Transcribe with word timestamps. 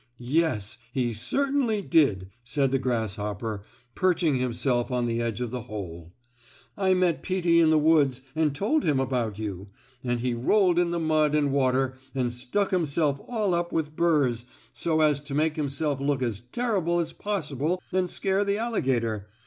"Yes, 0.33 0.79
he 0.91 1.13
certainly 1.13 1.83
did," 1.83 2.31
said 2.43 2.71
the 2.71 2.79
grasshopper, 2.79 3.61
perching 3.93 4.39
himself 4.39 4.89
on 4.89 5.05
the 5.05 5.21
edge 5.21 5.41
of 5.41 5.51
the 5.51 5.61
hole. 5.61 6.11
"I 6.75 6.95
met 6.95 7.21
Peetie 7.21 7.59
in 7.59 7.69
the 7.69 7.77
woods 7.77 8.23
and 8.35 8.55
told 8.55 8.83
him 8.83 8.99
about 8.99 9.37
you, 9.37 9.69
and 10.03 10.19
he 10.21 10.33
rolled 10.33 10.79
in 10.79 10.89
the 10.89 10.97
mud 10.99 11.35
and 11.35 11.51
water 11.51 11.93
and 12.15 12.33
stuck 12.33 12.71
himself 12.71 13.21
all 13.27 13.53
up 13.53 13.71
with 13.71 13.95
burrs, 13.95 14.45
so 14.73 15.01
as 15.01 15.21
to 15.21 15.35
make 15.35 15.55
himself 15.55 15.99
look 15.99 16.23
as 16.23 16.41
terrible 16.41 16.99
as 16.99 17.13
possible 17.13 17.79
and 17.91 18.09
scare 18.09 18.43
the 18.43 18.57
alligator. 18.57 19.27